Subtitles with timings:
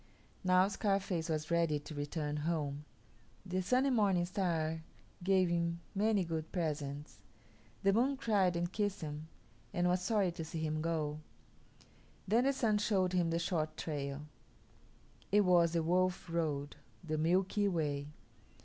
[0.43, 2.85] Now Scarface was ready to return home.
[3.45, 4.81] The Sun and Morning Star
[5.23, 7.19] gave him many good presents;
[7.83, 9.27] the Moon cried and kissed him
[9.71, 11.19] and was sorry to see him go.
[12.27, 14.25] Then the Sun showed him the short trail.
[15.31, 18.07] It was the Wolf Road the Milky Way.